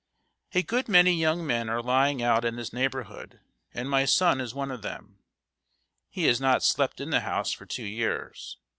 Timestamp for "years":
7.85-8.57